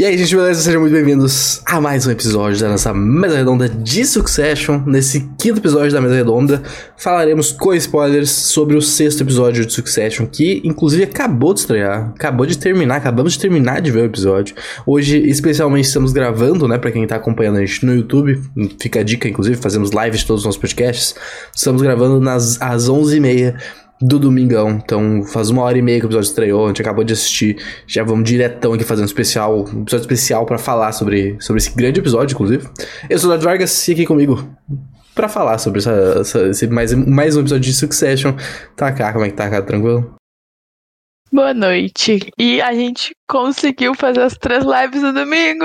[0.00, 0.62] E aí, gente, beleza?
[0.62, 4.82] Sejam muito bem-vindos a mais um episódio da nossa Mesa Redonda de Succession.
[4.86, 6.62] Nesse quinto episódio da Mesa Redonda,
[6.96, 12.46] falaremos com spoilers sobre o sexto episódio de Succession, que inclusive acabou de estrear, acabou
[12.46, 14.56] de terminar, acabamos de terminar de ver o episódio.
[14.86, 18.40] Hoje, especialmente, estamos gravando, né, pra quem tá acompanhando a gente no YouTube,
[18.80, 21.14] fica a dica, inclusive, fazemos lives de todos os nossos podcasts.
[21.54, 23.54] Estamos gravando nas, às 11h30
[24.00, 24.70] do domingão.
[24.70, 27.62] Então, faz uma hora e meia que o episódio estreou, a gente acabou de assistir.
[27.86, 31.74] Já vamos diretão aqui fazendo um especial, um episódio especial para falar sobre, sobre esse
[31.74, 32.68] grande episódio, inclusive.
[33.08, 34.48] Eu sou o Eduardo Vargas e aqui comigo
[35.14, 38.32] para falar sobre essa, essa, esse mais, mais um episódio de Succession.
[38.74, 39.62] Tá cá, como é que tá, cara?
[39.62, 40.14] Tranquilo?
[41.32, 42.18] Boa noite.
[42.36, 45.64] E a gente conseguiu fazer as três lives no domingo.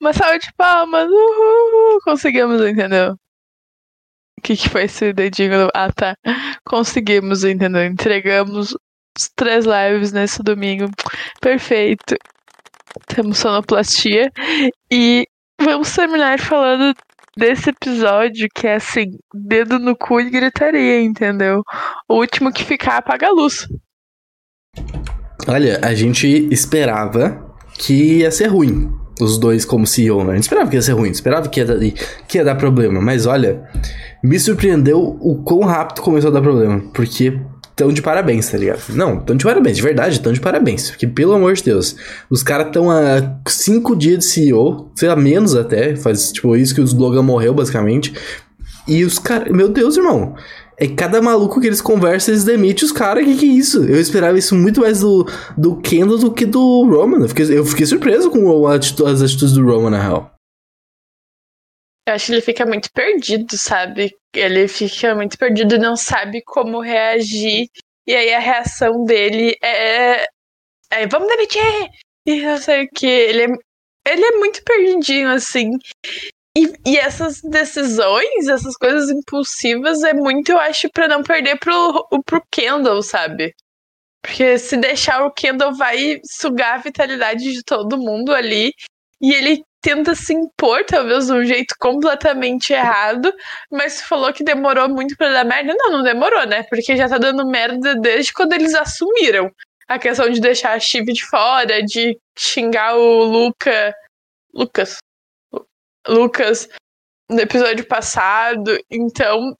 [0.00, 1.08] Uma salva de palmas.
[1.08, 2.00] Uhul.
[2.02, 3.16] Conseguimos, entendeu?
[4.44, 5.68] Que, que foi esse dedinho?
[5.74, 6.16] Ah, tá.
[6.64, 7.84] Conseguimos, entendeu?
[7.84, 8.76] Entregamos
[9.16, 10.90] os três lives nesse domingo.
[11.40, 12.14] Perfeito.
[13.06, 14.30] Temos sonoplastia.
[14.90, 15.26] E
[15.60, 16.94] vamos terminar falando
[17.36, 21.62] desse episódio que é assim, dedo no cu e gritaria, entendeu?
[22.08, 23.66] O último que ficar apaga a luz.
[25.48, 29.03] Olha, a gente esperava que ia ser ruim.
[29.20, 30.32] Os dois como CEO, né?
[30.32, 31.78] A gente esperava que ia ser ruim, esperava que ia, dar,
[32.26, 33.00] que ia dar problema.
[33.00, 33.62] Mas olha,
[34.22, 36.82] me surpreendeu o quão rápido começou a dar problema.
[36.92, 37.38] Porque
[37.76, 38.82] tão de parabéns, tá ligado?
[38.90, 40.90] Não, tão de parabéns, de verdade, tão de parabéns.
[40.90, 41.96] Porque, pelo amor de Deus,
[42.30, 46.74] os caras estão há cinco dias de CEO, sei lá, menos até, faz tipo isso
[46.74, 48.14] que o Logan morreu, basicamente.
[48.86, 50.34] E os caras, meu Deus, irmão.
[50.76, 53.24] É cada maluco que eles conversam, eles demitem os caras.
[53.24, 53.84] Que que é isso?
[53.84, 55.24] Eu esperava isso muito mais do,
[55.56, 57.22] do Kendall do que do Roman.
[57.22, 60.34] Eu fiquei, eu fiquei surpreso com as atitudes do Roman, na real.
[62.06, 64.14] Eu acho que ele fica muito perdido, sabe?
[64.34, 67.68] Ele fica muito perdido e não sabe como reagir.
[68.06, 70.26] E aí a reação dele é.
[70.90, 71.90] é vamos demitir!
[72.26, 73.06] E não sei o que.
[73.06, 73.46] Ele é,
[74.10, 75.70] ele é muito perdidinho, assim.
[76.56, 82.06] E, e, essas decisões, essas coisas impulsivas, é muito, eu acho, para não perder pro,
[82.24, 83.52] pro Kendall, sabe?
[84.22, 88.72] Porque se deixar o Kendall vai sugar a vitalidade de todo mundo ali.
[89.20, 93.30] E ele tenta se impor, talvez, de um jeito completamente errado,
[93.70, 95.74] mas falou que demorou muito para dar merda.
[95.76, 96.62] Não, não demorou, né?
[96.70, 99.50] Porque já tá dando merda desde quando eles assumiram.
[99.86, 103.94] A questão de deixar a Chive de fora, de xingar o Luca.
[104.54, 104.98] Lucas.
[106.08, 106.68] Lucas
[107.30, 108.78] no episódio passado.
[108.90, 109.56] Então,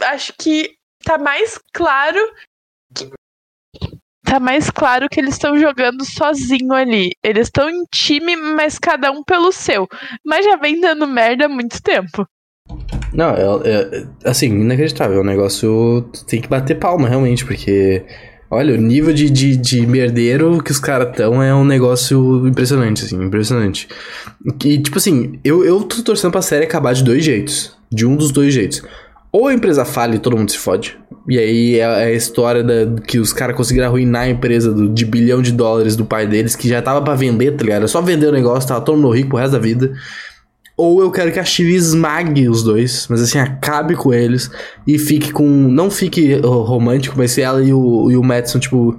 [0.00, 2.18] acho que tá mais claro
[2.94, 3.10] que
[4.24, 7.10] tá mais claro que eles estão jogando sozinho ali.
[7.22, 9.86] Eles estão em time, mas cada um pelo seu.
[10.24, 12.26] Mas já vem dando merda há muito tempo.
[13.12, 13.42] Não, é,
[14.24, 15.20] é assim, inacreditável.
[15.20, 18.06] O negócio tem que bater palma, realmente, porque.
[18.54, 23.02] Olha, o nível de, de, de merdeiro que os caras estão é um negócio impressionante,
[23.02, 23.88] assim, impressionante.
[24.62, 27.74] E, tipo assim, eu, eu tô torcendo pra série acabar de dois jeitos.
[27.90, 28.82] De um dos dois jeitos.
[29.32, 30.98] Ou a empresa falha e todo mundo se fode.
[31.26, 35.06] E aí é a história da, que os caras conseguiram arruinar a empresa do, de
[35.06, 37.78] bilhão de dólares do pai deles, que já tava para vender, tá ligado?
[37.78, 39.94] Era só vender o negócio, tava todo mundo rico pro resto da vida.
[40.76, 44.50] Ou eu quero que a Chive esmague os dois, mas assim, acabe com eles
[44.86, 45.46] e fique com.
[45.46, 48.98] Não fique romântico, mas se ela e o, e o Madison, tipo,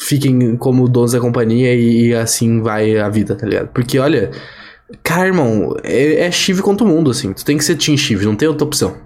[0.00, 3.68] fiquem como donos da companhia e, e assim vai a vida, tá ligado?
[3.68, 4.30] Porque olha.
[5.02, 7.34] Cara, irmão, é, é Chive contra o mundo, assim.
[7.34, 8.96] Tu tem que ser Team Chive, não tem outra opção.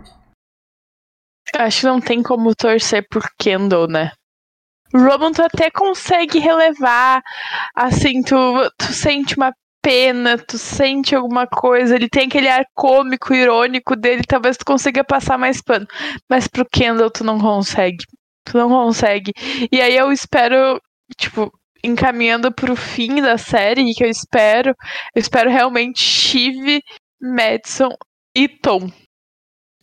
[1.56, 4.12] Acho que não tem como torcer por Kendall, né?
[4.94, 7.22] Roman tu até consegue relevar,
[7.74, 8.36] assim, tu,
[8.78, 9.52] tu sente uma
[9.82, 15.04] pena, tu sente alguma coisa, ele tem aquele ar cômico, irônico dele, talvez tu consiga
[15.04, 15.86] passar mais pano.
[16.30, 18.04] Mas pro Kendall tu não consegue.
[18.44, 19.32] Tu não consegue.
[19.70, 20.80] E aí eu espero,
[21.18, 21.52] tipo,
[21.84, 24.70] encaminhando pro fim da série, que eu espero,
[25.14, 26.80] eu espero realmente Shiv,
[27.20, 27.90] Madison
[28.36, 28.90] e Tom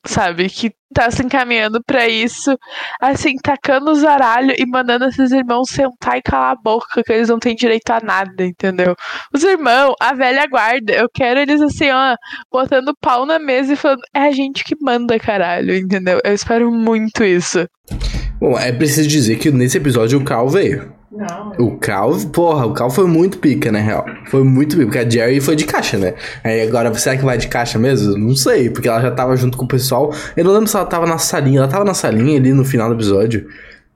[0.06, 0.50] sabe?
[0.50, 2.58] Que tá se encaminhando para isso,
[3.00, 7.30] assim, tacando os aralhos e mandando esses irmãos sentar e calar a boca, que eles
[7.30, 8.96] não têm direito a nada, entendeu?
[9.34, 12.16] Os irmãos, a velha guarda, eu quero eles assim, ó,
[12.52, 16.20] botando pau na mesa e falando, é a gente que manda, caralho, entendeu?
[16.24, 17.68] Eu espero muito isso.
[18.40, 20.99] Bom, é preciso dizer que nesse episódio o Cal veio.
[21.12, 21.54] Não.
[21.58, 24.06] O Cal, porra, o Cal foi muito pica, na real.
[24.28, 26.14] Foi muito pica, porque a Jerry foi de caixa, né?
[26.44, 28.16] Aí agora, será que vai de caixa mesmo?
[28.18, 30.14] Não sei, porque ela já tava junto com o pessoal.
[30.38, 31.60] Eu não lembro se ela tava na salinha.
[31.60, 33.48] Ela tava na salinha ali no final do episódio.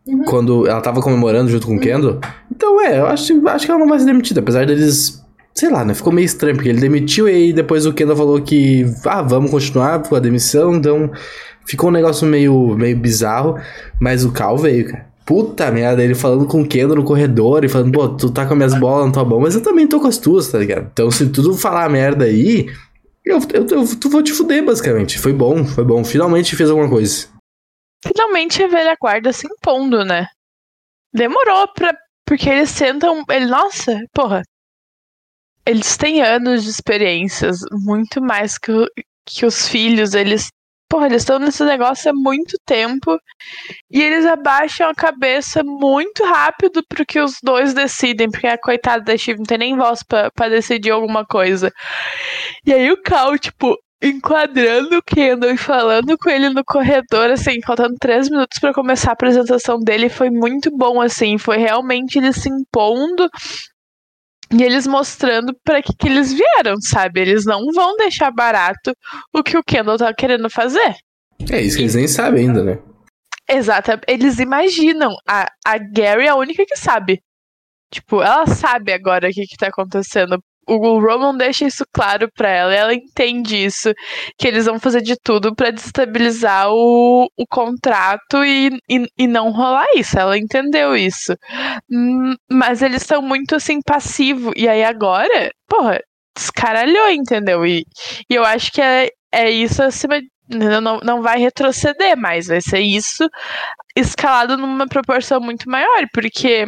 [0.08, 0.24] Uhum.
[0.26, 2.20] Quando ela tava comemorando junto com o Kendall.
[2.52, 4.40] Então, é, eu acho, acho que ela não vai ser demitida.
[4.40, 5.24] Apesar deles
[5.54, 5.94] sei lá, né?
[5.94, 9.52] Ficou meio estranho, porque ele demitiu e aí depois o Kendall falou que, ah, vamos
[9.52, 11.12] continuar com a demissão, então
[11.64, 13.60] ficou um negócio meio, meio bizarro,
[14.00, 15.13] mas o Cal veio, cara.
[15.26, 18.54] Puta merda, ele falando com o Kendo no corredor e falando, pô, tu tá com
[18.54, 20.90] as minhas bolas na tua mão, mas eu também tô com as tuas, tá ligado?
[20.92, 22.68] Então se tudo falar merda aí,
[23.26, 25.18] eu, eu, eu, tu vou te fuder, basicamente.
[25.18, 26.04] Foi bom, foi bom.
[26.04, 27.28] Finalmente fez alguma coisa.
[28.06, 30.28] Finalmente a velha guarda se impondo, né?
[31.14, 31.98] Demorou pra.
[32.26, 33.24] Porque eles sentam.
[33.30, 34.42] Ele, nossa, porra.
[35.66, 38.74] Eles têm anos de experiências, muito mais que,
[39.26, 40.14] que os filhos.
[40.14, 40.50] Eles
[40.94, 43.18] porra, eles estão nesse negócio há muito tempo
[43.90, 49.04] e eles abaixam a cabeça muito rápido pro que os dois decidem, porque a coitada
[49.04, 51.72] da Steve não tem nem voz pra, pra decidir alguma coisa.
[52.64, 57.60] E aí o Cal, tipo, enquadrando o Kendall e falando com ele no corredor, assim,
[57.66, 62.32] faltando três minutos para começar a apresentação dele, foi muito bom, assim, foi realmente ele
[62.32, 63.28] se impondo
[64.54, 67.22] e eles mostrando para que, que eles vieram, sabe?
[67.22, 68.96] Eles não vão deixar barato
[69.34, 70.96] o que o Kendall tá querendo fazer.
[71.50, 72.80] É isso que eles nem sabem ainda, né?
[73.50, 75.16] Exato, eles imaginam.
[75.28, 77.22] A, a Gary é a única que sabe.
[77.92, 82.50] Tipo, ela sabe agora o que, que tá acontecendo o Roman deixa isso claro para
[82.50, 83.94] ela, ela entende isso,
[84.38, 89.52] que eles vão fazer de tudo para desestabilizar o, o contrato e, e, e, não
[89.52, 90.18] rolar isso.
[90.18, 91.36] Ela entendeu isso.
[91.92, 94.54] Hum, mas eles são muito assim passivos.
[94.56, 96.00] E aí agora, porra,
[96.36, 97.66] descaralhou, entendeu?
[97.66, 97.86] E,
[98.30, 100.20] e eu acho que é, é isso acima.
[100.50, 103.28] Não, não vai retroceder mais, vai ser isso
[103.96, 106.66] escalado numa proporção muito maior, porque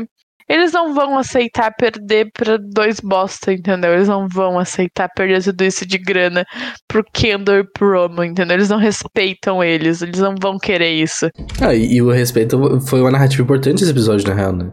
[0.47, 3.93] eles não vão aceitar perder pra dois bosta, entendeu?
[3.93, 6.45] Eles não vão aceitar perder tudo isso de grana
[6.87, 8.55] pro Kendall e pro Roman, entendeu?
[8.55, 11.29] Eles não respeitam eles, eles não vão querer isso.
[11.61, 14.71] Ah, e, e o respeito foi uma narrativa importante esse episódio, na real, né?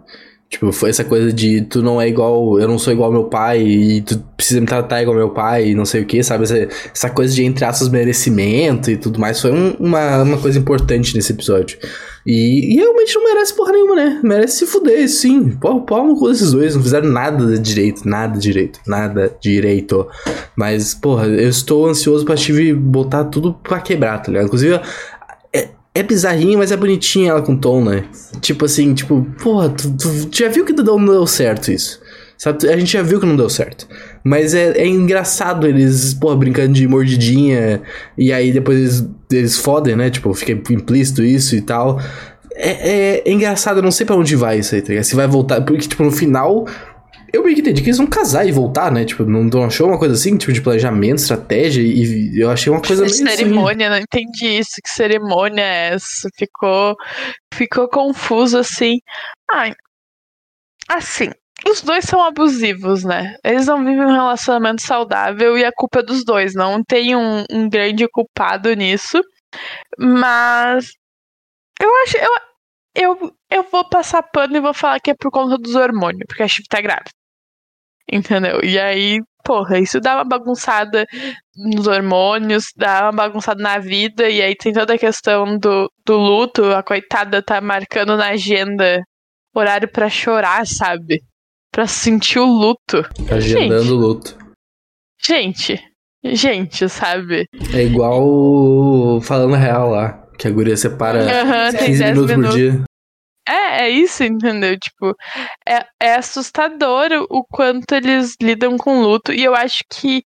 [0.53, 3.25] Tipo, foi essa coisa de tu não é igual, eu não sou igual ao meu
[3.25, 6.23] pai, e tu precisa me tratar igual ao meu pai, e não sei o que,
[6.23, 6.45] sabe?
[6.45, 10.59] Essa, essa coisa de entre aspas merecimento e tudo mais foi um, uma, uma coisa
[10.59, 11.79] importante nesse episódio.
[12.27, 14.21] E, e, realmente não merece porra nenhuma, né?
[14.23, 15.57] Merece se fuder, sim.
[15.61, 16.77] Pô, pau no cu desses dois.
[16.77, 20.07] Não fizeram nada direito, nada direito, nada direito.
[20.55, 24.47] Mas, porra, eu estou ansioso pra Steve botar tudo pra quebrar, tá ligado?
[24.47, 24.81] Inclusive,
[25.95, 28.05] é, bizarrinho, mas é bonitinha ela com tom, né?
[28.41, 32.01] Tipo assim, tipo, porra, tu, tu, já viu que não deu certo isso?
[32.39, 32.69] Sabe?
[32.69, 33.87] A gente já viu que não deu certo.
[34.25, 37.83] Mas é, é engraçado eles, porra, brincando de mordidinha.
[38.17, 40.11] E aí depois eles, eles fodem, né?
[40.11, 42.01] Tipo, fica implícito isso e tal.
[42.55, 45.29] É, é, é engraçado, eu não sei para onde vai isso aí, tá Se vai
[45.29, 45.61] voltar.
[45.61, 46.67] Porque, tipo, no final.
[47.33, 49.05] Eu meio que entendi que eles vão casar e voltar, né?
[49.05, 52.83] Tipo, não, não achou uma coisa assim, tipo, de planejamento, estratégia, e eu achei uma
[52.83, 53.15] coisa meio.
[53.15, 53.97] Cerimônia, assim.
[53.97, 54.73] não entendi isso.
[54.83, 56.29] Que cerimônia é essa?
[56.37, 56.95] Ficou.
[57.55, 58.99] Ficou confuso assim.
[59.51, 59.73] Ai.
[60.89, 61.31] Assim,
[61.69, 63.37] os dois são abusivos, né?
[63.45, 66.55] Eles não vivem um relacionamento saudável e a culpa é dos dois.
[66.55, 69.23] Não tem um, um grande culpado nisso.
[69.99, 70.93] Mas
[71.81, 72.17] eu acho.
[72.19, 72.31] Eu,
[72.95, 76.43] eu, eu vou passar pano e vou falar que é por conta dos hormônios, porque
[76.43, 77.11] a Chip tá grávida.
[78.11, 78.61] Entendeu?
[78.63, 81.07] E aí, porra, isso dá uma bagunçada
[81.57, 86.17] nos hormônios, dá uma bagunçada na vida, e aí tem toda a questão do, do
[86.17, 89.03] luto, a coitada tá marcando na agenda
[89.55, 91.23] horário para chorar, sabe?
[91.71, 93.03] Pra sentir o luto.
[93.31, 94.37] Agendando o luto.
[95.25, 95.79] Gente,
[96.25, 97.47] gente, sabe?
[97.75, 102.85] É igual falando real lá, que a guria separa uhum, 15 minutos, minutos por dia.
[103.49, 104.79] É, é isso, entendeu?
[104.79, 105.17] Tipo,
[105.67, 109.33] é, é assustador o quanto eles lidam com luto.
[109.33, 110.25] E eu acho que,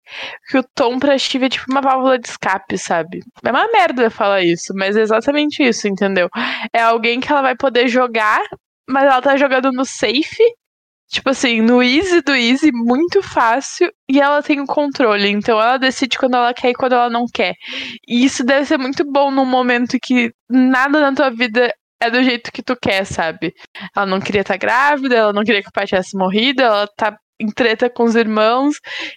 [0.49, 3.21] que o tom pra Steve é tipo uma válvula de escape, sabe?
[3.43, 6.29] É uma merda falar isso, mas é exatamente isso, entendeu?
[6.73, 8.41] É alguém que ela vai poder jogar,
[8.87, 10.43] mas ela tá jogando no safe
[11.09, 15.29] Tipo assim, no easy do easy, muito fácil, e ela tem o controle.
[15.29, 17.55] Então ela decide quando ela quer e quando ela não quer.
[18.07, 22.23] E isso deve ser muito bom num momento que nada na tua vida é do
[22.23, 23.53] jeito que tu quer, sabe?
[23.95, 26.87] Ela não queria estar tá grávida, ela não queria que o pai tivesse morrido, ela
[26.95, 28.75] tá em treta com os irmãos.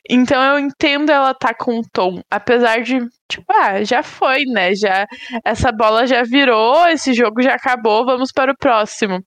[0.08, 2.20] Então eu entendo ela tá com o tom.
[2.30, 4.74] Apesar de, tipo, ah, já foi, né?
[4.74, 5.06] Já
[5.44, 9.20] essa bola já virou, esse jogo já acabou, vamos para o próximo.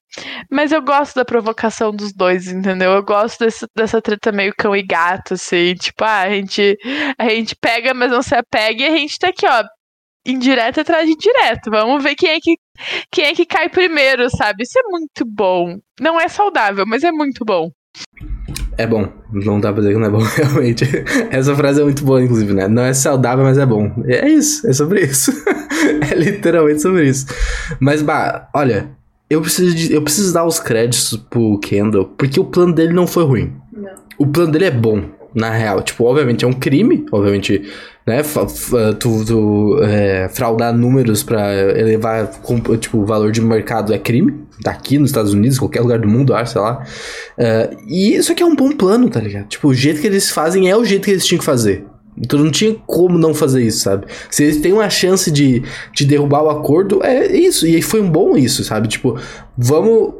[0.50, 2.92] Mas eu gosto da provocação dos dois, entendeu?
[2.92, 6.76] Eu gosto desse, dessa treta meio cão e gato, assim, tipo, ah, a gente,
[7.18, 9.64] a gente pega, mas não se apega, e a gente tá aqui, ó.
[10.26, 11.70] Indireta atrás de direto.
[11.70, 12.56] Vamos ver quem é que
[13.10, 14.64] quem é que cai primeiro, sabe?
[14.64, 15.78] Isso é muito bom.
[16.00, 17.70] Não é saudável, mas é muito bom.
[18.76, 19.08] É bom.
[19.32, 20.84] Não dá pra dizer que não é bom, realmente.
[21.30, 22.68] Essa frase é muito boa, inclusive, né?
[22.68, 24.02] Não é saudável, mas é bom.
[24.06, 25.30] É isso, é sobre isso.
[26.10, 27.26] é literalmente sobre isso.
[27.78, 28.90] Mas, bah, olha,
[29.30, 33.06] eu preciso, de, eu preciso dar os créditos pro Kendall, porque o plano dele não
[33.06, 33.56] foi ruim.
[33.72, 33.94] Não.
[34.18, 35.04] O plano dele é bom.
[35.34, 35.82] Na real.
[35.82, 37.62] Tipo, obviamente é um crime, obviamente,
[38.06, 38.22] né?
[38.98, 42.30] Tu, tu é, fraudar números para elevar,
[42.78, 44.44] tipo, o valor de mercado é crime.
[44.62, 46.84] Daqui nos Estados Unidos, qualquer lugar do mundo, sei lá.
[47.36, 49.48] Uh, e isso aqui é um bom plano, tá ligado?
[49.48, 51.84] Tipo, o jeito que eles fazem é o jeito que eles tinham que fazer.
[52.16, 54.06] Então não tinha como não fazer isso, sabe?
[54.30, 57.66] Se eles têm uma chance de, de derrubar o acordo, é isso.
[57.66, 58.86] E foi um bom isso, sabe?
[58.86, 59.18] Tipo,
[59.58, 60.14] vamos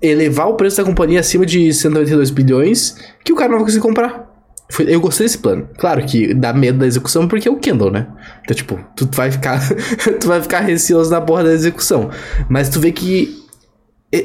[0.00, 3.82] elevar o preço da companhia acima de 192 bilhões que o cara não vai conseguir
[3.82, 4.31] comprar.
[4.80, 5.68] Eu gostei desse plano.
[5.78, 8.06] Claro que dá medo da execução porque é o Kendall, né?
[8.42, 9.60] Então, tipo, tu vai ficar.
[10.20, 12.10] tu vai ficar receoso na porra da execução.
[12.48, 13.42] Mas tu vê que.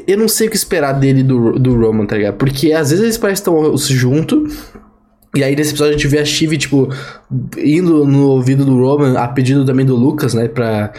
[0.05, 2.35] Eu não sei o que esperar dele do, do Roman, tá ligado?
[2.35, 4.45] Porque às vezes eles parecem estar junto.
[5.35, 6.89] E aí nesse episódio a gente vê a Shiv, tipo,
[7.57, 10.47] indo no ouvido do Roman, a pedido também do Lucas, né?
[10.47, 10.91] Pra,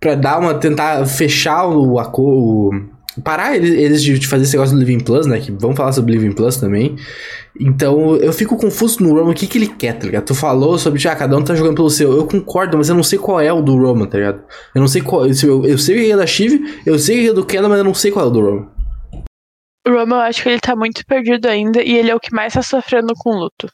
[0.00, 0.54] pra dar uma.
[0.54, 2.88] tentar fechar o acordo
[3.22, 5.40] parar eles, de fazer esse negócio do Living Plus, né?
[5.40, 6.96] Que vamos falar sobre Living Plus também.
[7.58, 10.24] Então eu fico confuso no Roman, o que, que ele quer, tá ligado?
[10.26, 12.12] Tu falou sobre, ah, cada um tá jogando pelo seu.
[12.12, 14.42] Eu concordo, mas eu não sei qual é o do Roman, tá ligado?
[14.74, 15.26] Eu não sei qual.
[15.26, 17.70] Eu, eu sei o que é da Shiv, eu sei o que é do Kendall,
[17.70, 18.66] mas eu não sei qual é o do Roman.
[19.86, 22.34] O Roman, eu acho que ele tá muito perdido ainda e ele é o que
[22.34, 23.68] mais tá sofrendo com o luto.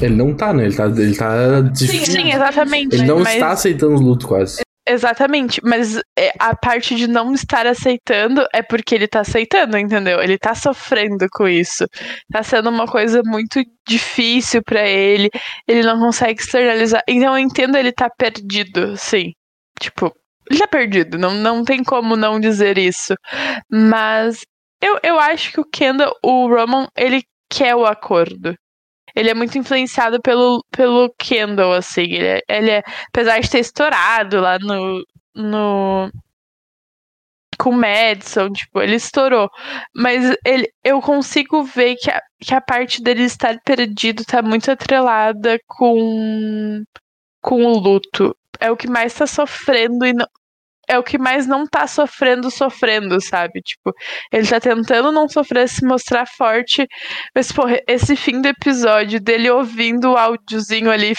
[0.00, 0.64] Ele não tá, né?
[0.64, 0.86] Ele tá.
[0.86, 2.96] Ele tá sim, sim, exatamente.
[2.96, 3.34] Ele não mas...
[3.34, 4.63] está aceitando os lutos quase.
[4.86, 10.20] Exatamente, mas é, a parte de não estar aceitando é porque ele tá aceitando, entendeu?
[10.22, 11.86] Ele tá sofrendo com isso.
[12.30, 15.30] Tá sendo uma coisa muito difícil para ele,
[15.66, 17.02] ele não consegue externalizar.
[17.08, 19.32] Então eu entendo ele tá perdido, sim.
[19.80, 20.12] Tipo,
[20.50, 23.14] ele tá perdido, não, não tem como não dizer isso.
[23.70, 24.42] Mas
[24.82, 28.54] eu, eu acho que o Kendall, o Roman, ele quer o acordo
[29.14, 32.02] ele é muito influenciado pelo, pelo Kendall, assim.
[32.02, 35.04] Ele é, ele é, apesar de ter estourado lá no,
[35.34, 36.10] no
[37.58, 39.48] com o Madison, tipo, ele estourou.
[39.94, 44.70] Mas ele, eu consigo ver que a, que a parte dele estar perdido tá muito
[44.70, 46.82] atrelada com,
[47.40, 48.36] com o luto.
[48.60, 50.26] É o que mais tá sofrendo e não,
[50.88, 53.60] é o que mais não tá sofrendo, sofrendo, sabe?
[53.62, 53.92] Tipo,
[54.32, 56.86] ele tá tentando não sofrer, se mostrar forte.
[57.34, 61.14] Mas, porra, esse fim do episódio dele ouvindo o áudiozinho ali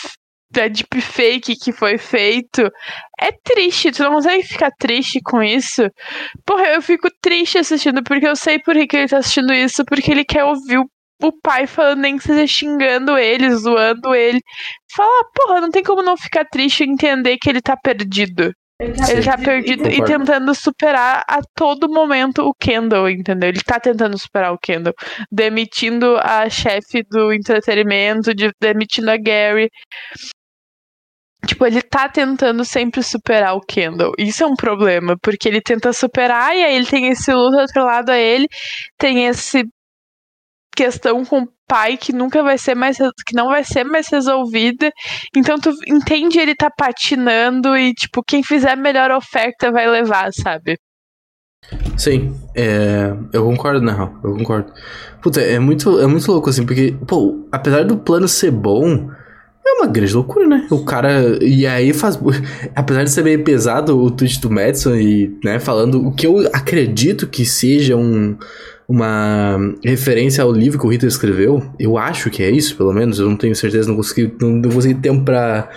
[0.51, 2.69] da deepfake que foi feito
[3.19, 3.91] é triste.
[3.91, 5.89] Tu não consegue ficar triste com isso?
[6.45, 10.11] Porra, eu fico triste assistindo, porque eu sei por que ele tá assistindo isso, porque
[10.11, 10.85] ele quer ouvir o
[11.23, 14.41] o pai falando, nem que seja xingando ele, zoando ele.
[14.93, 18.51] Fala, porra, não tem como não ficar triste e entender que ele tá perdido.
[18.77, 23.47] Ele tá perdido e tentando superar a todo momento o Kendall, entendeu?
[23.49, 24.93] Ele tá tentando superar o Kendall.
[25.31, 29.69] Demitindo a chefe do entretenimento, de, demitindo a Gary.
[31.45, 34.11] Tipo, ele tá tentando sempre superar o Kendall.
[34.17, 38.11] Isso é um problema, porque ele tenta superar e aí ele tem esse luto atrelado
[38.11, 38.47] a ele,
[38.97, 39.63] tem esse
[40.75, 44.91] questão com o pai que nunca vai ser mais que não vai ser mais resolvida.
[45.35, 50.31] Então tu entende ele tá patinando e tipo quem fizer a melhor oferta vai levar,
[50.33, 50.77] sabe?
[51.97, 54.15] Sim, é, eu concordo, né, Raul?
[54.23, 54.71] Eu concordo.
[55.21, 59.09] Puta, é muito, é muito louco, assim, porque, pô, apesar do plano ser bom,
[59.65, 60.67] é uma grande loucura, né?
[60.69, 61.43] O cara.
[61.43, 62.19] E aí faz.
[62.75, 66.47] Apesar de ser meio pesado o tweet do Madison e, né, falando o que eu
[66.53, 68.37] acredito que seja um
[68.87, 71.63] uma referência ao livro que o Rita escreveu.
[71.79, 73.19] Eu acho que é isso, pelo menos.
[73.19, 75.69] Eu não tenho certeza, não consegui, não, não consegui tempo pra,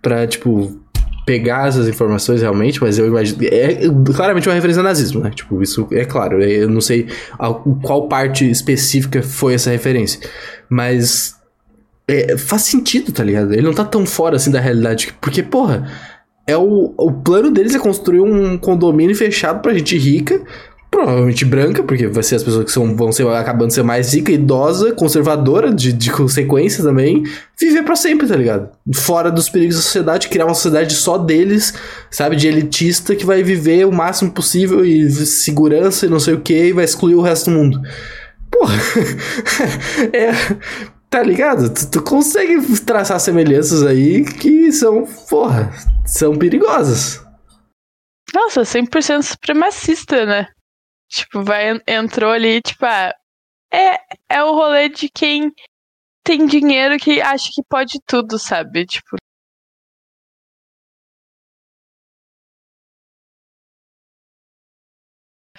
[0.00, 0.80] pra, tipo,
[1.26, 3.38] pegar essas informações realmente, mas eu imagino.
[3.44, 5.30] É claramente uma referência ao nazismo, né?
[5.30, 6.42] Tipo, isso é claro.
[6.42, 10.20] Eu não sei a, qual parte específica foi essa referência.
[10.68, 11.36] Mas.
[12.06, 13.52] É, faz sentido, tá ligado?
[13.52, 15.14] Ele não tá tão fora assim da realidade.
[15.20, 15.90] Porque, porra.
[16.44, 20.42] É o, o plano deles é construir um condomínio fechado pra gente rica,
[20.92, 24.30] provavelmente branca, porque vai ser as pessoas que são, vão ser acabando ser mais rica,
[24.30, 27.24] idosa, conservadora, de, de consequência também,
[27.58, 28.68] viver para sempre, tá ligado?
[28.94, 31.72] Fora dos perigos da sociedade, criar uma sociedade só deles,
[32.10, 36.40] sabe, de elitista que vai viver o máximo possível e segurança e não sei o
[36.40, 37.80] que, e vai excluir o resto do mundo.
[38.50, 38.76] Porra,
[40.12, 40.30] é,
[41.08, 41.70] tá ligado?
[41.70, 45.72] Tu, tu, consegue traçar semelhanças aí que são, porra,
[46.04, 47.24] são perigosas.
[48.34, 50.48] Nossa, 100% supremacista, né?
[51.12, 53.14] Tipo, vai, entrou ali, tipo, ah,
[53.70, 53.98] é,
[54.30, 55.52] é o rolê de quem
[56.24, 58.86] tem dinheiro que acha que pode tudo, sabe?
[58.86, 59.16] Tipo.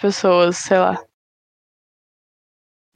[0.00, 0.94] Pessoas, sei lá.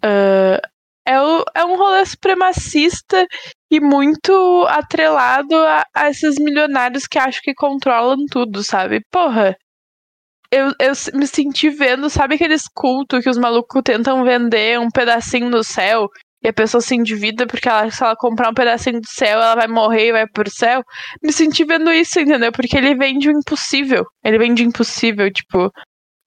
[0.04, 0.60] Uh,
[1.06, 3.26] é, o, é um rolê supremacista
[3.70, 9.00] e muito atrelado a, a esses milionários que acham que controlam tudo, sabe?
[9.10, 9.56] Porra,
[10.50, 15.50] eu, eu me senti vendo, sabe aqueles cultos que os malucos tentam vender um pedacinho
[15.50, 16.08] do céu?
[16.42, 19.56] e a pessoa se endivida porque ela, se ela comprar um pedacinho do céu, ela
[19.56, 20.82] vai morrer e vai pro céu.
[21.22, 22.52] Me senti vendo isso, entendeu?
[22.52, 24.04] Porque ele vende o impossível.
[24.24, 25.70] Ele vende o impossível, tipo.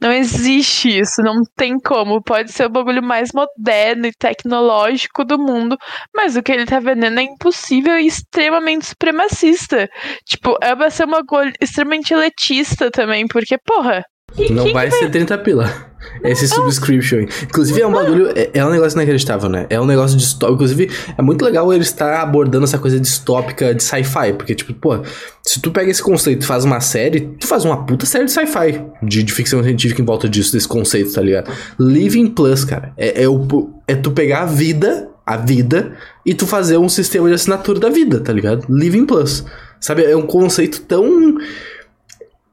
[0.02, 2.24] Não existe isso, não tem como.
[2.24, 5.78] Pode ser o bagulho mais moderno e tecnológico do mundo,
[6.16, 9.88] mas o que ele tá vendendo é impossível e extremamente supremacista.
[10.26, 14.04] Tipo, é pra ser uma coisa extremamente elitista também, porque, porra.
[14.50, 15.91] Não vai ser 30 pila.
[16.24, 17.26] Esse subscription.
[17.44, 18.30] Inclusive, é um bagulho.
[18.36, 19.66] É, é, um negócio inacreditável, né?
[19.70, 20.56] É um negócio distópico.
[20.56, 24.34] Inclusive, é muito legal ele estar abordando essa coisa distópica de sci-fi.
[24.34, 25.00] Porque, tipo, pô,
[25.44, 28.32] se tu pega esse conceito e faz uma série, tu faz uma puta série de
[28.32, 28.82] sci-fi.
[29.02, 31.52] De, de, ficção científica em volta disso, desse conceito, tá ligado?
[31.80, 32.94] Living Plus, cara.
[32.98, 35.94] É, é, o, é tu pegar a vida, a vida,
[36.26, 38.66] e tu fazer um sistema de assinatura da vida, tá ligado?
[38.70, 39.44] Living Plus.
[39.80, 40.04] Sabe?
[40.04, 41.21] É um conceito tão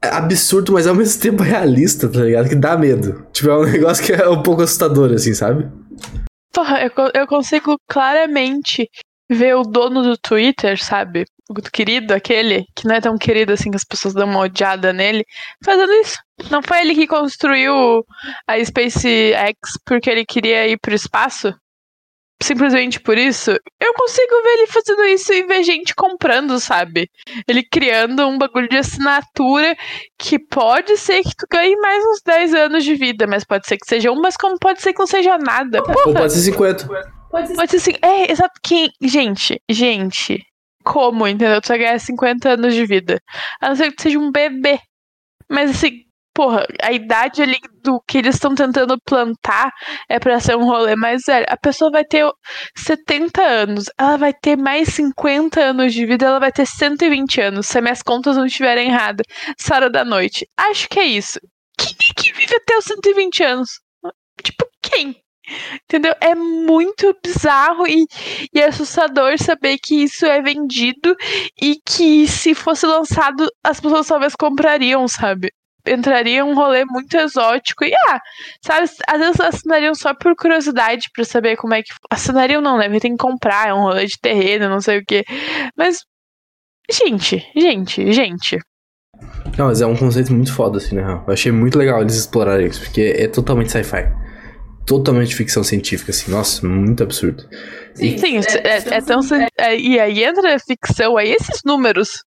[0.01, 2.49] absurdo, mas ao mesmo tempo realista, tá ligado?
[2.49, 3.25] Que dá medo.
[3.31, 5.69] Tipo, é um negócio que é um pouco assustador, assim, sabe?
[6.53, 8.89] Porra, eu, eu consigo claramente
[9.29, 11.25] ver o dono do Twitter, sabe?
[11.49, 14.91] O querido, aquele, que não é tão querido assim que as pessoas dão uma odiada
[14.93, 15.23] nele,
[15.63, 16.17] fazendo isso.
[16.49, 18.03] Não foi ele que construiu
[18.47, 21.53] a SpaceX porque ele queria ir pro espaço?
[22.41, 27.09] Simplesmente por isso, eu consigo ver ele fazendo isso e ver gente comprando, sabe?
[27.47, 29.75] Ele criando um bagulho de assinatura
[30.17, 33.77] que pode ser que tu ganhe mais uns 10 anos de vida, mas pode ser
[33.77, 35.83] que seja um, mas como pode ser que não seja nada.
[35.83, 36.07] Porra.
[36.07, 36.87] Ou pode ser 50.
[37.29, 37.93] Pode ser, pode ser assim.
[38.01, 38.59] É, exato.
[38.63, 40.43] Que, gente, gente,
[40.83, 41.61] como, entendeu?
[41.61, 43.21] Tu vai ganhar 50 anos de vida.
[43.61, 44.79] A não ser que tu seja um bebê.
[45.49, 46.03] Mas assim,
[46.39, 49.73] porra, a idade ali do que eles estão tentando plantar
[50.07, 51.45] é para ser um rolê mais velho.
[51.49, 52.25] A pessoa vai ter
[52.77, 57.67] 70 anos, ela vai ter mais 50 anos de vida, ela vai ter 120 anos,
[57.67, 59.25] se minhas contas não estiverem erradas.
[59.57, 60.47] Sara da noite.
[60.55, 61.41] Acho que é isso.
[61.77, 63.69] Quem é que vive até os 120 anos?
[64.41, 65.17] Tipo, quem?
[65.83, 66.13] Entendeu?
[66.21, 68.05] É muito bizarro e,
[68.53, 71.13] e assustador saber que isso é vendido
[71.61, 75.51] e que se fosse lançado as pessoas talvez comprariam, sabe?
[75.89, 78.19] Entraria um rolê muito exótico e, ah,
[78.63, 81.89] sabe, às vezes assinariam só por curiosidade para saber como é que.
[82.09, 82.87] Assinariam não, né?
[82.99, 85.23] Tem que comprar, é um rolê de terreno, não sei o quê.
[85.75, 85.99] Mas,
[86.91, 88.57] gente, gente, gente.
[89.57, 91.21] Não, mas é um conceito muito foda, assim, né?
[91.27, 94.07] Eu achei muito legal eles explorarem isso, porque é totalmente sci-fi.
[94.85, 97.43] Totalmente ficção científica, assim, nossa, muito absurdo.
[97.99, 98.17] E...
[98.17, 99.19] Sim, é, é, é tão.
[99.57, 102.23] É, e aí entra a ficção, aí esses números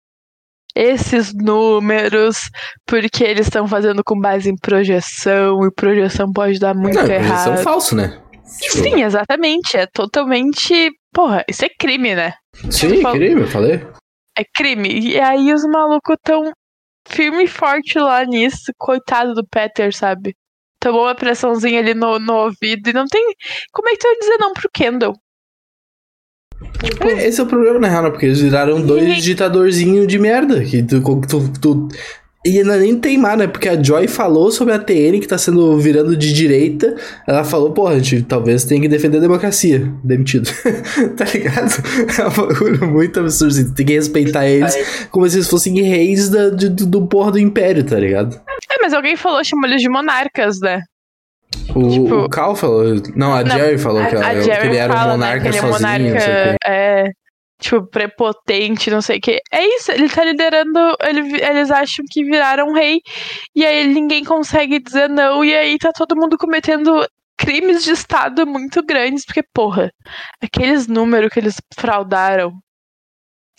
[0.74, 2.38] esses números,
[2.86, 7.44] porque eles estão fazendo com base em projeção, e projeção pode dar muito Não, errado.
[7.44, 8.22] Projeção falso, né?
[8.60, 8.76] Tipo...
[8.78, 9.76] Sim, exatamente.
[9.76, 10.90] É totalmente.
[11.12, 12.34] Porra, isso é crime, né?
[12.70, 13.86] Sim, tipo, crime, eu falei.
[14.36, 14.88] É crime.
[14.88, 16.50] E aí os malucos tão
[17.08, 18.72] firme e forte lá nisso.
[18.78, 20.34] Coitado do Peter, sabe?
[20.80, 23.24] Tomou uma pressãozinha ali no, no ouvido e não tem.
[23.72, 25.14] Como é que tu vai dizer não pro Kendall?
[27.00, 30.62] É, esse é o problema, na real, porque eles viraram dois ditadorzinhos de merda.
[30.62, 31.88] Que tu, tu, tu,
[32.44, 33.46] e ainda nem tem mais, né?
[33.46, 36.96] Porque a Joy falou sobre a TN que tá sendo virando de direita.
[37.24, 39.92] Ela falou, pô, a gente talvez tenha que defender a democracia.
[40.02, 40.50] Demitido.
[41.16, 41.72] tá ligado?
[42.18, 43.52] É um bagulho muito absurdo.
[43.52, 43.72] Assim.
[43.72, 47.38] Tem que respeitar eles como se eles fossem reis da, de, do, do porra do
[47.38, 48.40] império, tá ligado?
[48.70, 50.82] É, mas alguém falou, chamou eles de monarcas, né?
[51.74, 52.84] O, tipo, o Cal falou.
[53.14, 55.70] Não, a não, Jerry falou que, ela, que ele era um monarca né, sozinho.
[55.72, 57.04] Monarca, é,
[57.60, 59.40] tipo, prepotente, não sei o que.
[59.50, 60.78] É isso, ele tá liderando.
[61.02, 63.00] Ele, eles acham que viraram rei.
[63.54, 65.44] E aí ninguém consegue dizer não.
[65.44, 67.06] E aí tá todo mundo cometendo
[67.38, 69.24] crimes de Estado muito grandes.
[69.24, 69.90] Porque, porra,
[70.42, 72.52] aqueles números que eles fraudaram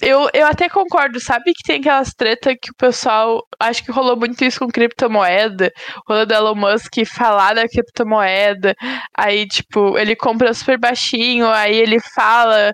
[0.05, 3.41] eu, eu até concordo, sabe que tem aquelas treta que o pessoal.
[3.59, 5.71] Acho que rolou muito isso com criptomoeda.
[6.05, 8.75] Rolou do Elon Musk falar da criptomoeda.
[9.17, 12.73] Aí, tipo, ele compra super baixinho, aí ele fala,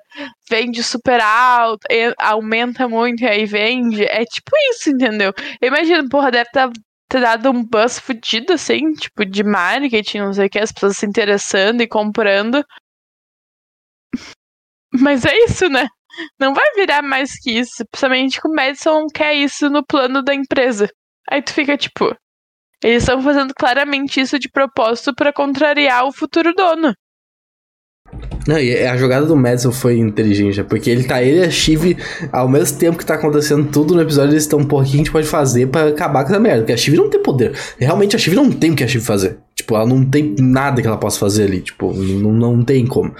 [0.49, 1.85] vende super alto,
[2.17, 4.03] aumenta muito e aí vende.
[4.05, 5.31] É tipo isso, entendeu?
[5.61, 6.69] Eu imagino, porra, deve tá,
[7.07, 10.97] ter dado um buzz fudido, assim, tipo, de marketing, não sei o que, as pessoas
[10.97, 12.65] se interessando e comprando.
[14.93, 15.87] Mas é isso, né?
[16.39, 17.83] Não vai virar mais que isso.
[17.91, 20.89] Principalmente que o Madison quer isso no plano da empresa.
[21.29, 22.15] Aí tu fica tipo.
[22.83, 26.93] Eles estão fazendo claramente isso de propósito para contrariar o futuro dono.
[28.47, 31.97] Não, e a jogada do Madison foi inteligente, porque ele tá, ele e a Shiv,
[32.31, 34.97] ao mesmo tempo que tá acontecendo tudo no episódio, eles estão, porra, o que a
[34.97, 36.61] gente pode fazer para acabar com essa merda?
[36.61, 37.53] Porque a Shiv não tem poder.
[37.77, 39.37] Realmente a Shiv não tem o que a Shiv fazer.
[39.69, 43.13] Tipo, ela não tem nada que ela possa fazer ali, tipo, não, não tem como.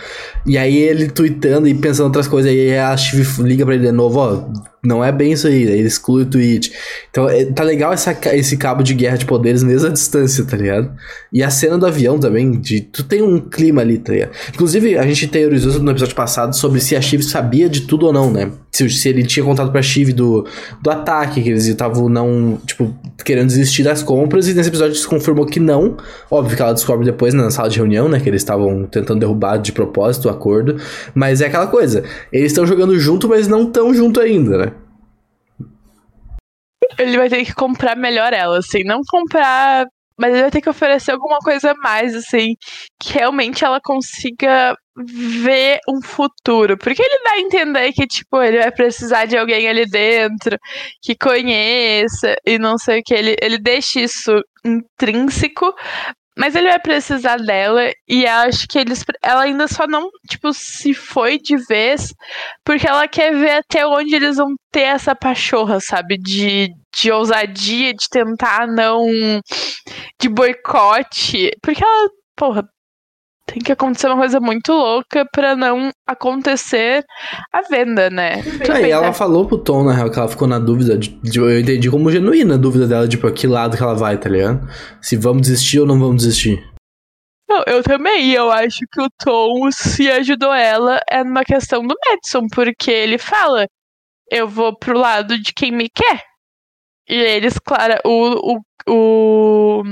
[0.48, 3.92] E aí ele tweetando e pensando outras coisas, aí a Shiv liga pra ele de
[3.92, 4.44] novo, ó,
[4.84, 6.72] não é bem isso aí, ele exclui o tweet.
[7.10, 10.56] Então é, tá legal essa, esse cabo de guerra de poderes mesmo à distância, tá
[10.56, 10.92] ligado?
[11.34, 14.32] E a cena do avião também, de tu tem um clima ali, tá ligado?
[14.54, 18.14] Inclusive, a gente teorizou no episódio passado sobre se a Shiv sabia de tudo ou
[18.14, 18.52] não, né?
[18.72, 20.46] Se, se ele tinha contado pra Shiv do,
[20.82, 25.08] do ataque, que eles estavam não, tipo, querendo desistir das compras, e nesse episódio se
[25.08, 25.98] confirmou que não.
[26.32, 28.20] Óbvio que ela descobre depois né, na sala de reunião, né?
[28.20, 30.78] Que eles estavam tentando derrubar de propósito o acordo.
[31.14, 34.72] Mas é aquela coisa, eles estão jogando junto, mas não tão junto ainda, né?
[36.98, 39.86] Ele vai ter que comprar melhor ela, assim, não comprar.
[40.18, 42.56] Mas ele vai ter que oferecer alguma coisa a mais, assim,
[43.00, 46.78] que realmente ela consiga ver um futuro.
[46.78, 50.58] Porque ele dá a entender que, tipo, ele vai precisar de alguém ali dentro
[51.02, 53.14] que conheça e não sei o que.
[53.14, 55.74] Ele, ele deixa isso intrínseco,
[56.40, 60.94] mas ele vai precisar dela e acho que eles, ela ainda só não, tipo, se
[60.94, 62.14] foi de vez,
[62.64, 66.18] porque ela quer ver até onde eles vão ter essa pachorra, sabe?
[66.18, 69.06] De, de ousadia, de tentar não.
[70.18, 71.52] de boicote.
[71.62, 72.64] Porque ela, porra,
[73.50, 77.04] tem que acontecer uma coisa muito louca para não acontecer
[77.52, 78.44] a venda, né?
[78.62, 80.98] É, e ela falou pro Tom, na real, que ela ficou na dúvida.
[80.98, 83.96] De, de, eu entendi como genuína a dúvida dela de pra que lado que ela
[83.96, 84.68] vai, tá ligado?
[85.02, 86.64] Se vamos desistir ou não vamos desistir.
[87.50, 88.32] Não, eu também.
[88.32, 93.18] Eu acho que o Tom, se ajudou ela, é numa questão do Madison, porque ele
[93.18, 93.66] fala:
[94.30, 96.24] eu vou pro lado de quem me quer.
[97.08, 99.84] E eles, claro, o, o, o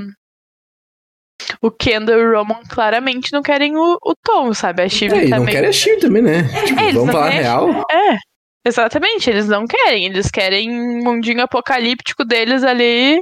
[1.62, 4.84] o Kendall e o Roman claramente não querem o, o Tom, sabe?
[4.84, 5.30] A Shiv é, também.
[5.30, 6.50] não querem a Shiv também, né?
[6.54, 7.70] É, tipo, é, vamos falar real.
[7.90, 8.18] É,
[8.66, 10.06] exatamente, eles não querem.
[10.06, 13.22] Eles querem um mundinho apocalíptico deles ali.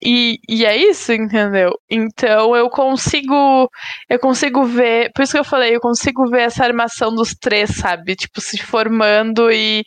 [0.00, 1.72] E, e é isso, entendeu?
[1.90, 3.68] Então eu consigo.
[4.08, 5.10] Eu consigo ver.
[5.12, 8.14] Por isso que eu falei, eu consigo ver essa armação dos três, sabe?
[8.14, 9.82] Tipo, se formando e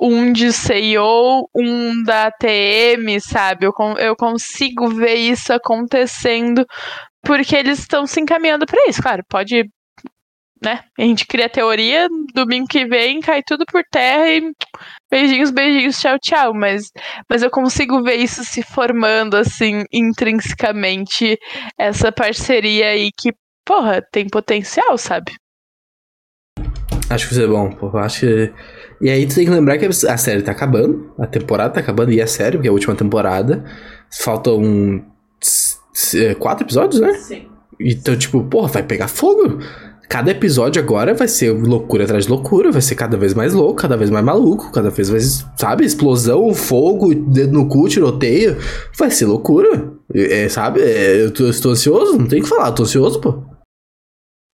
[0.00, 3.66] um de CEO, um da ATM, sabe?
[3.66, 6.64] Eu, eu consigo ver isso acontecendo
[7.22, 9.02] porque eles estão se encaminhando para isso.
[9.02, 9.68] Claro, pode.
[10.62, 10.80] Né?
[10.98, 14.52] A gente cria teoria, domingo que vem cai tudo por terra e
[15.10, 16.52] beijinhos, beijinhos, tchau, tchau.
[16.54, 16.90] Mas,
[17.28, 21.38] mas eu consigo ver isso se formando, assim, intrinsecamente,
[21.78, 23.32] essa parceria aí que,
[23.64, 25.32] porra, tem potencial, sabe?
[27.08, 27.76] Acho que isso é bom.
[27.98, 28.52] Acho que.
[29.00, 32.12] E aí tu tem que lembrar que a série tá acabando, a temporada tá acabando,
[32.12, 33.64] e é sério, porque é a última temporada.
[34.10, 35.04] Faltam
[36.38, 37.14] quatro episódios, né?
[37.14, 37.42] Sim.
[37.80, 39.58] Então, tipo, porra, vai pegar fogo.
[40.08, 43.76] Cada episódio agora vai ser loucura atrás de loucura, vai ser cada vez mais louco,
[43.76, 48.56] cada vez mais maluco, cada vez mais, sabe, explosão, fogo, dedo no cu, tiroteio.
[48.98, 49.92] Vai ser loucura.
[50.12, 50.80] É, sabe?
[50.80, 53.49] É, eu, tô, eu estou ansioso, não tem o que falar, tô ansioso, pô.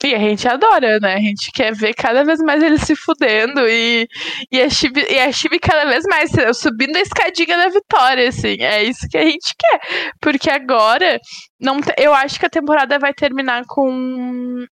[0.06, 1.14] E a gente adora, né?
[1.14, 4.06] A gente quer ver cada vez mais ele se fudendo e,
[4.52, 8.56] e, a Chibi, e a Chibi cada vez mais subindo a escadinha da vitória, assim.
[8.60, 9.80] É isso que a gente quer.
[10.20, 11.18] Porque agora,
[11.60, 14.64] não eu acho que a temporada vai terminar com,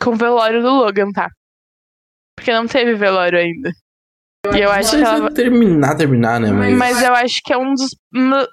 [0.00, 1.28] com o velório do Logan, tá?
[2.34, 3.70] Porque não teve velório ainda.
[4.52, 5.30] E eu acho que ela...
[5.30, 6.50] terminar, terminar, né?
[6.52, 6.76] Mas...
[6.76, 7.96] Mas eu acho que é um dos.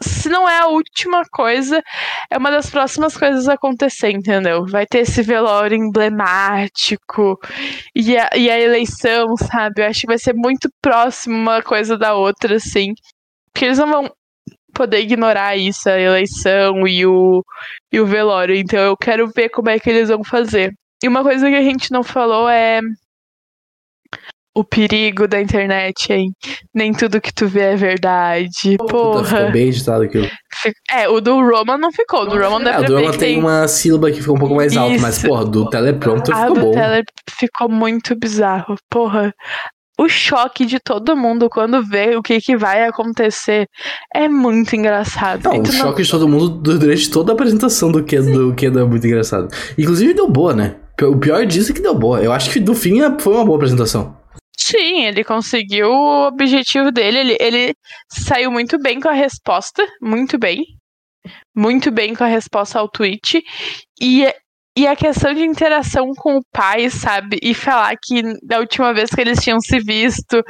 [0.01, 1.81] Se não é a última coisa,
[2.29, 4.65] é uma das próximas coisas a acontecer, entendeu?
[4.65, 7.37] Vai ter esse velório emblemático
[7.95, 9.81] e a, e a eleição, sabe?
[9.81, 12.93] Eu acho que vai ser muito próximo uma coisa da outra, assim.
[13.51, 14.11] Porque eles não vão
[14.73, 17.43] poder ignorar isso, a eleição e o,
[17.91, 18.55] e o velório.
[18.55, 20.73] Então eu quero ver como é que eles vão fazer.
[21.03, 22.79] E uma coisa que a gente não falou é
[24.53, 26.33] o perigo da internet, hein?
[26.73, 28.77] Nem tudo que tu vê é verdade.
[28.89, 29.23] Porra.
[29.23, 30.27] Ficou bem editado aquilo.
[30.91, 32.23] É, o do Roman não ficou.
[32.23, 34.75] O do Roman é, o do Roman tem uma sílaba que ficou um pouco mais
[34.75, 36.71] alta, mas, porra, do teleprompter ficou do bom.
[36.71, 38.75] Tele ficou muito bizarro.
[38.89, 39.33] Porra.
[39.99, 43.67] O choque de todo mundo quando vê o que, que vai acontecer
[44.15, 45.43] é muito engraçado.
[45.43, 45.71] Não, o não...
[45.71, 49.53] choque de todo mundo durante toda a apresentação do que do que é muito engraçado.
[49.77, 50.75] Inclusive deu boa, né?
[51.03, 52.19] O pior disso é que deu boa.
[52.19, 54.20] Eu acho que do fim foi uma boa apresentação.
[54.63, 57.19] Sim, ele conseguiu o objetivo dele.
[57.19, 57.75] Ele, ele
[58.11, 59.85] saiu muito bem com a resposta.
[60.01, 60.63] Muito bem.
[61.55, 63.43] Muito bem com a resposta ao tweet.
[63.99, 64.25] E,
[64.77, 67.39] e a questão de interação com o pai, sabe?
[67.41, 70.43] E falar que da última vez que eles tinham se visto,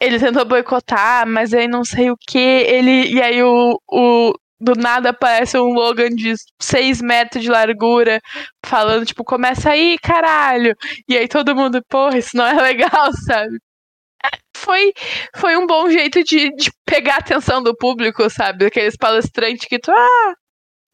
[0.00, 2.38] ele tentou boicotar, mas aí não sei o que.
[2.38, 3.12] Ele.
[3.12, 8.20] E aí o, o do nada aparece um Logan de 6 metros de largura,
[8.64, 10.76] falando, tipo, começa aí, caralho.
[11.08, 13.58] E aí todo mundo, porra, isso não é legal, sabe?
[14.54, 14.92] Foi,
[15.36, 18.66] foi um bom jeito de, de pegar a atenção do público, sabe?
[18.66, 20.34] Aqueles palestrantes que tu, ah,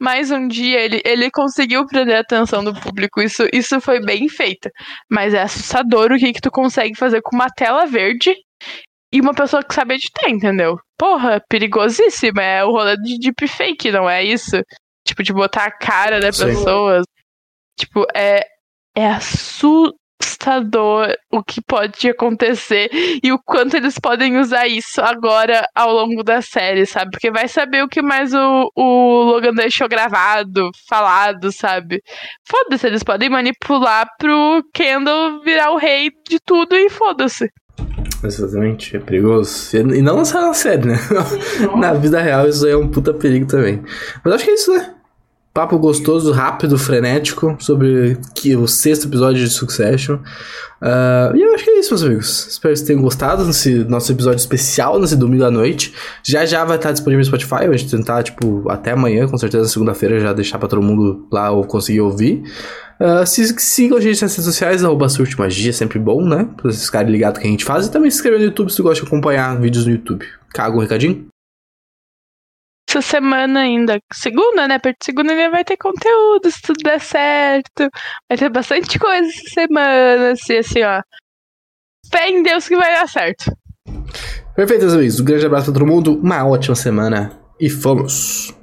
[0.00, 3.20] mais um dia ele, ele conseguiu prender a atenção do público.
[3.20, 4.70] Isso, isso foi bem feito.
[5.10, 8.34] Mas é assustador o que, que tu consegue fazer com uma tela verde
[9.12, 10.78] e uma pessoa que sabe editar, entendeu?
[10.98, 12.40] Porra, perigosíssimo.
[12.40, 14.60] É o rolê de deepfake, não é isso?
[15.06, 16.46] Tipo, de botar a cara das Sim.
[16.46, 17.04] pessoas.
[17.78, 18.44] Tipo, é,
[18.96, 19.96] é assustador
[21.30, 22.90] o que pode acontecer
[23.22, 27.12] e o quanto eles podem usar isso agora ao longo da série, sabe?
[27.12, 32.02] Porque vai saber o que mais o, o Logan deixou gravado, falado, sabe?
[32.48, 37.48] Foda-se, eles podem manipular pro Kendall virar o rei de tudo e foda-se.
[38.26, 39.76] Exatamente, é perigoso.
[39.76, 40.98] E não só na série, né?
[41.78, 43.82] na vida real isso aí é um puta perigo também.
[44.24, 44.95] Mas acho que é isso, né?
[45.56, 50.16] Papo gostoso, rápido, frenético sobre que, o sexto episódio de Succession.
[50.16, 52.46] Uh, e eu acho que é isso, meus amigos.
[52.48, 55.94] Espero que vocês tenham gostado desse nosso episódio especial nesse domingo à noite.
[56.22, 57.66] Já já vai estar disponível no Spotify.
[57.68, 61.64] Vai tentar, tipo, até amanhã, com certeza, segunda-feira, já deixar pra todo mundo lá ou
[61.64, 62.42] conseguir ouvir.
[63.00, 65.06] Uh, se, sigam a gente nas redes sociais, arroba
[65.38, 66.46] Magia, sempre bom, né?
[66.54, 67.86] Pra vocês ficarem ligados que a gente faz.
[67.86, 70.22] E também se inscrever no YouTube se tu gosta de acompanhar vídeos no YouTube.
[70.52, 71.26] Caga um recadinho?
[72.88, 74.78] Essa semana ainda, segunda, né?
[74.78, 77.90] Perto de segunda ainda vai ter conteúdo, se tudo der certo.
[78.28, 81.02] Vai ter bastante coisa essa semana, assim, assim, ó.
[82.10, 83.52] Fé em Deus que vai dar certo.
[84.54, 85.20] Perfeito, meus amigos.
[85.20, 86.18] Um grande abraço pra todo mundo.
[86.18, 87.38] Uma ótima semana.
[87.60, 88.54] E fomos!